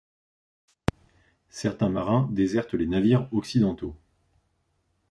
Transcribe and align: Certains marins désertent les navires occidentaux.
Certains 1.51 1.89
marins 1.89 2.27
désertent 2.31 2.73
les 2.73 2.87
navires 2.87 3.31
occidentaux. 3.31 3.95